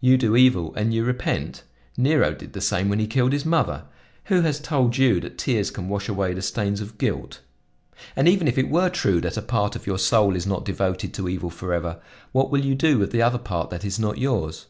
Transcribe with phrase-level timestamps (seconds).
[0.00, 1.62] You do evil, and you repent?
[1.98, 3.84] Nero did the same when he killed his mother.
[4.24, 7.40] Who has told you that tears can wash away the stains of guilt?
[8.16, 11.12] "And even if it were true that a part of your soul is not devoted
[11.12, 12.00] to evil forever,
[12.32, 14.64] what will you do with the other part that is not yours?